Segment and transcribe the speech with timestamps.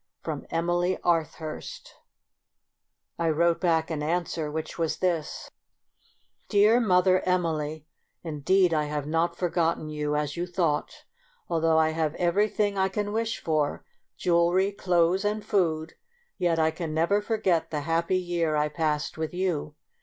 [0.23, 1.93] From Emily Arthurst.
[3.19, 5.51] I wrote back an answer which was this:—
[6.49, 7.85] 38 MEMOIRS OF A Dear Mother Emily,—
[8.31, 11.05] Indeed I have not forgotten you, as you thought.
[11.49, 13.85] Although I have every thing I can wish for,
[14.17, 15.93] jewelry, clothes, and food,
[16.39, 19.75] yet I can never forget the hap py year I passed with you.